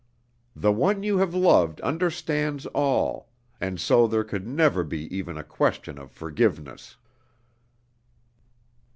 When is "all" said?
2.65-3.29